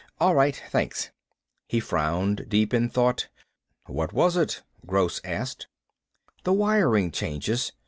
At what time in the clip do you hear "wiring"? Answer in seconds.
6.53-7.11